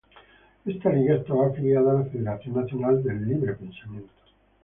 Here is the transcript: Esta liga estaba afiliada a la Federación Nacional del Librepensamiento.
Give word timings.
Esta 0.65 0.89
liga 0.89 1.17
estaba 1.17 1.45
afiliada 1.45 1.91
a 1.91 1.95
la 1.99 2.05
Federación 2.05 2.55
Nacional 2.55 3.03
del 3.03 3.23
Librepensamiento. 3.23 4.09